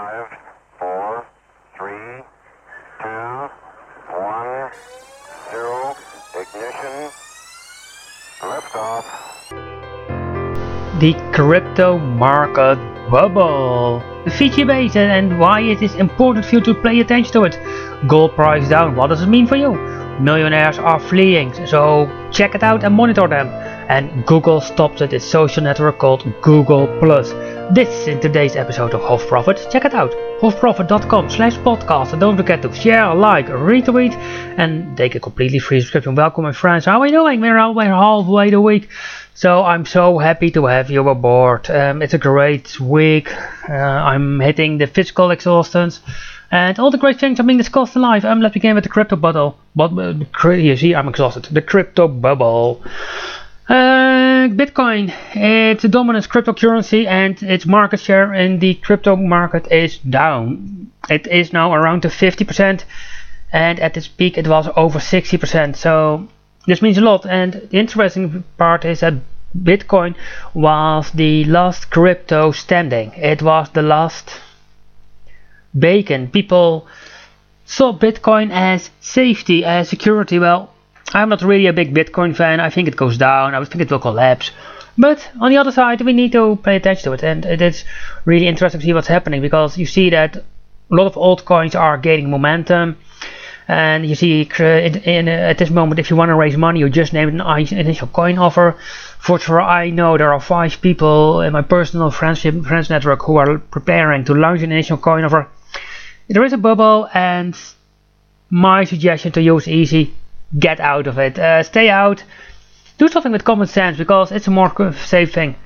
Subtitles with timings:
[0.00, 0.28] Five,
[0.78, 1.26] four,
[1.76, 2.24] three,
[3.02, 3.50] two,
[4.16, 4.70] one,
[5.50, 5.94] zero.
[6.40, 7.10] Ignition.
[8.40, 9.04] Liftoff.
[11.00, 12.78] the crypto market
[13.10, 14.02] bubble.
[14.24, 17.58] The Fiji base and why it is important for you to pay attention to it.
[18.08, 19.74] Gold price down, what does it mean for you?
[20.18, 23.48] Millionaires are fleeing, so check it out and monitor them.
[23.88, 27.30] And Google stops at its social network called Google Plus.
[27.74, 29.66] This is in today's episode of Half Profit.
[29.70, 30.10] Check it out,
[30.40, 32.12] halfprofit.com slash podcast.
[32.12, 34.14] And don't forget to share, like, retweet,
[34.58, 36.14] and take a completely free subscription.
[36.14, 37.40] Welcome my friends, how are you doing?
[37.40, 38.88] We're halfway, halfway the week.
[39.34, 41.70] So I'm so happy to have you aboard.
[41.70, 43.32] Um, it's a great week.
[43.68, 45.90] Uh, I'm hitting the physical exhaustion,
[46.50, 48.24] and all the great things are being discussed live.
[48.24, 49.58] Um, let's begin with the crypto bubble.
[49.76, 51.44] But uh, you see, I'm exhausted.
[51.44, 52.82] The crypto bubble.
[53.68, 59.98] Uh, Bitcoin, it's a dominant cryptocurrency, and its market share in the crypto market is
[59.98, 60.90] down.
[61.08, 62.84] It is now around to 50%,
[63.52, 65.76] and at its peak it was over 60%.
[65.76, 66.28] So
[66.66, 69.14] this means a lot and the interesting part is that
[69.56, 70.14] bitcoin
[70.54, 74.40] was the last crypto standing it was the last
[75.78, 76.86] beacon people
[77.64, 80.38] saw bitcoin as safety as security.
[80.38, 80.72] Well
[81.14, 82.60] i'm not really a big bitcoin fan.
[82.60, 83.54] I think it goes down.
[83.54, 84.50] I think it will collapse.
[84.98, 87.22] But on the other side we need to pay attention to it.
[87.22, 87.84] And it is
[88.24, 90.44] really interesting to see what's happening because you see that a
[90.94, 92.96] lot of altcoins are gaining momentum.
[93.68, 97.28] And you see at this moment if you want to raise money you just name
[97.28, 98.76] an initial coin offer.
[99.20, 103.36] For sure I know there are five people in my personal friendship friends network who
[103.36, 105.48] are preparing to launch an initial coin offer
[106.30, 107.56] there is a bubble and
[108.48, 110.14] my suggestion to you is easy.
[110.58, 111.38] Get out of it.
[111.38, 112.24] Uh, stay out.
[112.98, 115.56] Do something with common sense because it's a more safe thing.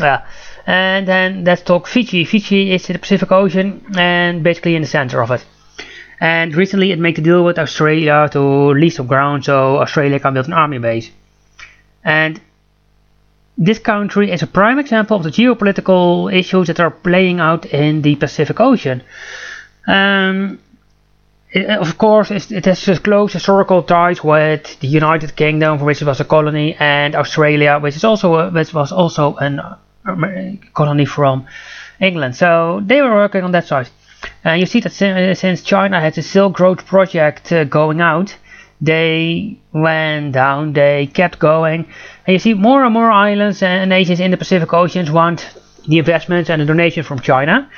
[0.00, 0.22] Yeah
[0.66, 2.24] and then let's talk Fiji.
[2.24, 5.44] Fiji is in the Pacific Ocean and basically in the center of it.
[6.20, 10.34] And recently it made a deal with Australia to lease some ground so Australia can
[10.34, 11.10] build an army base.
[12.04, 12.40] And
[13.56, 18.02] this country is a prime example of the geopolitical issues that are playing out in
[18.02, 19.02] the Pacific Ocean.
[19.86, 20.58] Um,
[21.52, 26.24] it, of course, it has close historical ties with the United Kingdom, which was a
[26.24, 31.46] colony, and Australia, which is also a, which was also a colony from
[32.00, 32.36] England.
[32.36, 33.88] So they were working on that side.
[34.44, 38.36] And you see that since China had the Silk Road project uh, going out,
[38.80, 41.86] they went down, they kept going.
[42.26, 45.46] And you see more and more islands and nations in the Pacific Oceans want
[45.86, 47.70] the investments and the donations from China,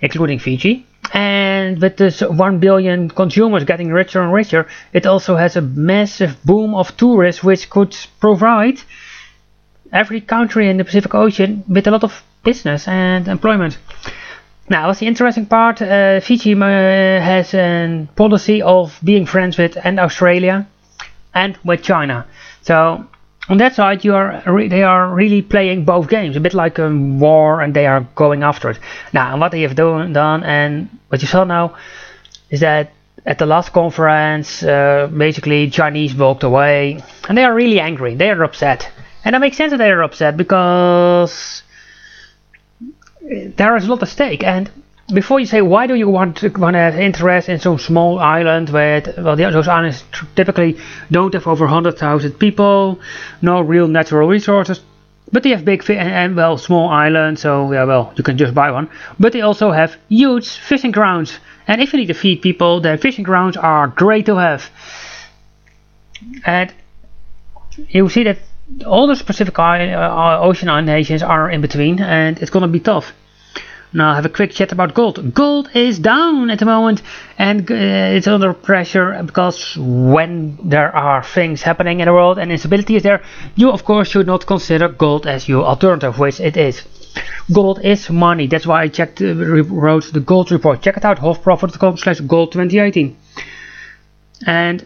[0.00, 0.86] including Fiji.
[1.12, 6.42] And with this 1 billion consumers getting richer and richer, it also has a massive
[6.44, 8.80] boom of tourists which could provide
[9.92, 13.78] every country in the Pacific Ocean with a lot of business and employment.
[14.68, 15.80] Now, what's the interesting part?
[15.80, 16.58] Uh, Fiji uh,
[17.20, 20.66] has a policy of being friends with and Australia
[21.34, 22.26] and with China.
[22.62, 23.06] So
[23.48, 26.88] on that side, you are they are really playing both games, a bit like a
[26.90, 28.78] war, and they are going after it.
[29.12, 31.76] Now, what they have done, done and what you saw now
[32.50, 32.92] is that
[33.24, 38.14] at the last conference, uh, basically Chinese walked away, and they are really angry.
[38.14, 38.90] They are upset,
[39.24, 41.62] and that makes sense that they are upset because
[43.20, 44.42] there is a lot at stake.
[44.42, 44.70] And
[45.12, 48.70] before you say why do you want to want have interest in some small island
[48.70, 50.02] where well those islands
[50.34, 50.78] typically
[51.10, 53.00] don't have over 100,000 people,
[53.40, 54.80] no real natural resources,
[55.30, 58.54] but they have big and, and, well small islands, so yeah well you can just
[58.54, 58.90] buy one.
[59.18, 62.98] But they also have huge fishing grounds, and if you need to feed people, the
[62.98, 64.70] fishing grounds are great to have.
[66.44, 66.72] And
[67.88, 68.38] you see that
[68.84, 73.12] all the Pacific uh, Ocean Island nations are in between, and it's gonna be tough.
[73.92, 75.34] Now have a quick chat about gold.
[75.34, 77.02] Gold is down at the moment,
[77.38, 77.74] and uh,
[78.16, 83.02] it's under pressure because when there are things happening in the world and instability is
[83.02, 83.22] there,
[83.54, 86.82] you of course should not consider gold as your alternative, which it is.
[87.52, 88.46] Gold is money.
[88.48, 90.82] That's why I checked, uh, wrote the gold report.
[90.82, 93.16] Check it out, halfprofit.com slash gold 2018.
[94.46, 94.84] And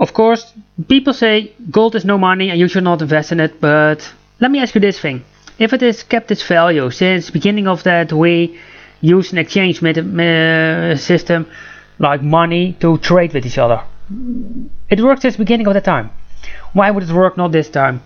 [0.00, 0.52] of course,
[0.88, 4.50] people say gold is no money and you should not invest in it, but let
[4.50, 5.24] me ask you this thing.
[5.58, 8.58] If it is kept its value since beginning of that we
[9.00, 9.78] use an exchange
[11.00, 11.46] system
[11.98, 13.82] like money to trade with each other.
[14.90, 16.10] It worked since the beginning of the time.
[16.72, 18.02] Why would it work not this time?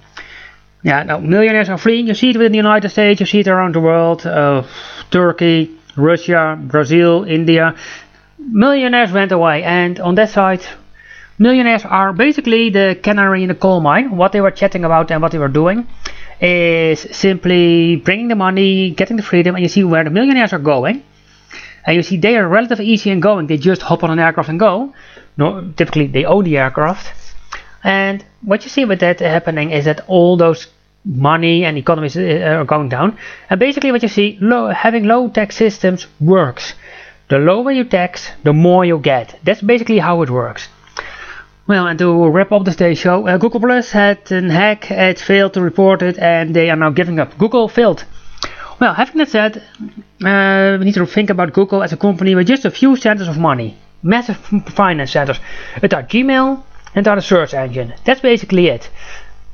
[0.82, 2.06] Yeah, now millionaires are fleeing.
[2.06, 4.26] You see it within the United States, you see it around the world.
[4.26, 4.62] Uh,
[5.10, 7.74] Turkey, Russia, Brazil, India.
[8.38, 10.64] Millionaires went away, and on that side,
[11.38, 15.20] millionaires are basically the canary in the coal mine, what they were chatting about and
[15.20, 15.86] what they were doing.
[16.40, 20.58] Is simply bringing the money, getting the freedom, and you see where the millionaires are
[20.58, 21.02] going.
[21.84, 23.46] And you see they are relatively easy in going.
[23.46, 24.94] They just hop on an aircraft and go.
[25.36, 27.12] No, typically they own the aircraft.
[27.82, 30.66] And what you see with that happening is that all those
[31.04, 33.16] money and economies uh, are going down.
[33.48, 36.74] And basically what you see, low, having low tax systems works.
[37.28, 39.38] The lower you tax, the more you get.
[39.44, 40.68] That's basically how it works.
[41.68, 45.52] Well, and to wrap up today's show, uh, Google Plus had a hack, it failed
[45.52, 47.36] to report it, and they are now giving up.
[47.36, 48.06] Google failed.
[48.80, 49.62] Well, having that said,
[50.24, 53.28] uh, we need to think about Google as a company with just a few centers
[53.28, 53.76] of money.
[54.02, 54.38] Massive
[54.68, 55.40] finance centers.
[55.82, 56.62] It are Gmail
[56.94, 57.92] and the search engine.
[58.02, 58.88] That's basically it.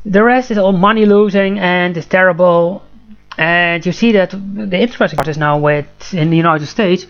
[0.07, 2.85] The rest is all money losing and it's terrible.
[3.37, 7.07] And you see that the interesting part is now with in the United States,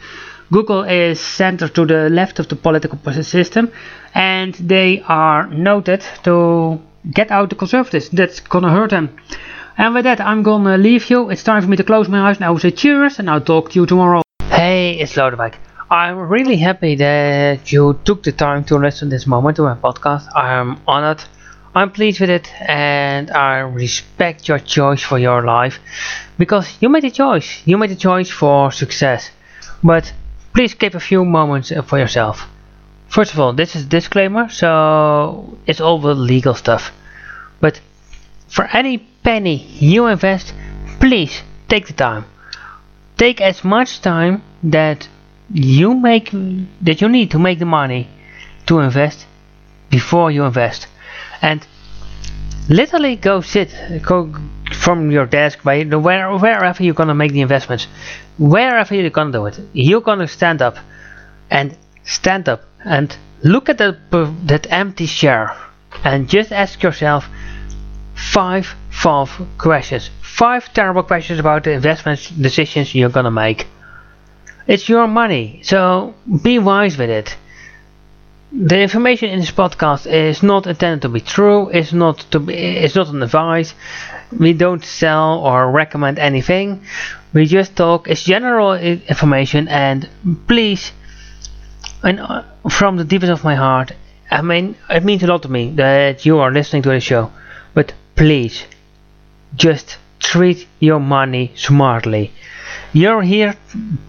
[0.53, 3.71] Google is centered to the left of the political system,
[4.15, 6.81] and they are noted to
[7.11, 8.09] get out the conservatives.
[8.11, 9.17] That's gonna hurt them.
[9.77, 11.31] And with that, I'm gonna leave you.
[11.31, 13.41] It's time for me to close my eyes and I will say cheers, and I'll
[13.41, 14.23] talk to you tomorrow.
[14.51, 15.55] Hey, it's Lodewijk.
[15.91, 20.27] I'm really happy that you took the time to listen this moment to my podcast.
[20.35, 21.23] I'm honored.
[21.75, 25.81] I'm pleased with it and I respect your choice for your life
[26.39, 27.63] because you made a choice.
[27.67, 29.31] You made a choice for success.
[29.83, 30.13] But
[30.55, 32.49] please keep a few moments uh, for yourself.
[33.09, 36.93] First of all, this is a disclaimer, so it's all the legal stuff.
[37.61, 37.81] But
[38.49, 40.55] for any penny you invest,
[41.01, 42.25] please take the time.
[43.17, 45.09] Take as much time that
[45.53, 46.31] you make
[46.81, 48.09] that you need to make the money
[48.67, 49.27] to invest
[49.91, 50.87] before you invest.
[51.43, 51.67] And
[52.69, 54.33] literally go sit go
[54.73, 57.87] from your desk where, wherever you're gonna make the investments.
[58.39, 60.77] Wherever you're gonna do it you're gonna stand up
[61.51, 63.97] and stand up and look at that
[64.47, 65.57] that empty chair
[66.03, 67.29] and just ask yourself
[68.15, 73.67] five five questions five terrible questions about the investment decisions you're gonna make.
[74.67, 77.37] It's your money so be wise with it
[78.57, 81.69] the information in this podcast is not intended to be true.
[81.71, 82.55] It's not to be.
[82.55, 83.75] It's not an advice.
[84.39, 86.85] We don't sell or recommend anything.
[87.33, 88.07] We just talk.
[88.07, 90.09] It's general information, and
[90.47, 90.93] please,
[92.05, 93.91] and uh, from the deepest of my heart,
[94.31, 97.33] I mean, it means a lot to me that you are listening to the show.
[97.75, 98.67] But please,
[99.57, 102.31] just treat your money smartly.
[102.93, 103.57] You're here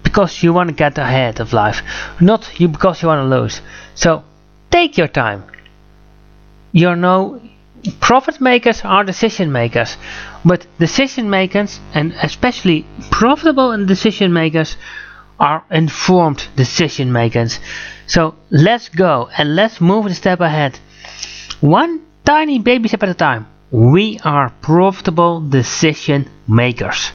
[0.04, 1.82] because you want to get ahead of life,
[2.22, 3.62] not you because you want to lose.
[3.96, 4.24] So
[4.76, 5.44] Take your time.
[6.74, 7.42] You know,
[8.02, 9.98] profit makers are decision makers,
[10.44, 14.78] but decision makers, and especially profitable decision makers,
[15.40, 17.60] are informed decision makers.
[18.08, 20.78] So let's go and let's move a step ahead.
[21.62, 23.48] One tiny baby step at a time.
[23.72, 27.02] We are profitable decision makers.